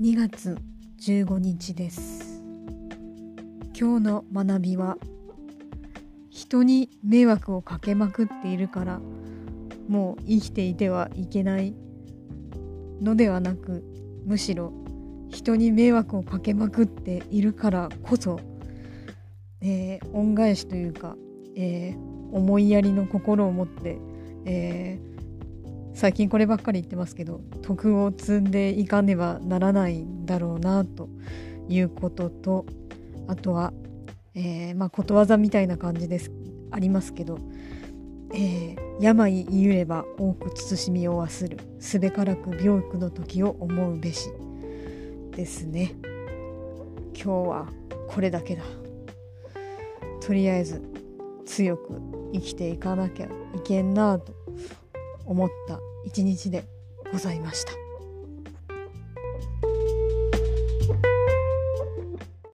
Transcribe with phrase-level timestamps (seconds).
[0.00, 0.56] 2月
[1.00, 2.40] 15日です。
[3.76, 4.96] 今日の学びは
[6.30, 9.00] 人に迷惑をかけまくっているから
[9.88, 11.74] もう生きていてはいけない
[13.00, 13.82] のではなく
[14.24, 14.72] むしろ
[15.30, 18.38] 人に迷惑をかけまくっているからこそ、
[19.60, 21.16] えー、恩返しというか、
[21.56, 21.96] えー、
[22.32, 23.98] 思いやりの心を持って、
[24.44, 25.17] えー
[25.98, 31.08] 最近こればっかり言ってますけど徳を積んでいかねばならないんだろうなと
[31.68, 32.66] いうことと
[33.26, 33.72] あとは、
[34.32, 36.30] えー、まあ、ことわざみたいな感じです
[36.70, 37.40] ありますけど、
[38.32, 44.30] えー、病ゆれば多く慎みを忘るすべからく病苦の時を思うべし
[45.32, 45.94] ですね。
[47.12, 47.68] 今日は
[48.08, 48.62] これだけだ。
[50.20, 50.80] とりあえず
[51.44, 52.00] 強く
[52.32, 53.30] 生きていかなきゃい
[53.64, 54.32] けんなと
[55.28, 56.64] 思った一日で
[57.12, 57.87] ございました。